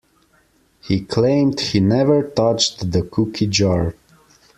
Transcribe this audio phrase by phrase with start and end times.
[0.81, 3.93] He claimed he never touched the cookie jar.